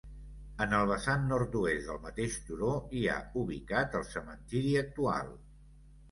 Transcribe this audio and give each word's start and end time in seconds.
En 0.63 0.71
el 0.75 0.85
vessant 0.91 1.25
nord-oest 1.31 1.89
del 1.89 1.99
mateix 2.05 2.37
turó 2.47 2.69
hi 2.99 3.03
ha 3.11 3.17
ubicat 3.41 3.97
el 3.99 4.05
cementiri 4.13 4.73
actual. 4.81 5.31